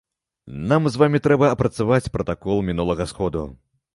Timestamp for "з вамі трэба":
0.93-1.51